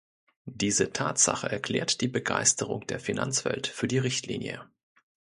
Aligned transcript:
Diese 0.49 0.93
Tatsache 0.93 1.51
erklärt 1.51 2.01
die 2.01 2.07
Begeisterung 2.07 2.87
der 2.87 2.99
Finanzwelt 2.99 3.67
für 3.67 3.87
die 3.87 3.99
Richtlinie. 3.99 4.67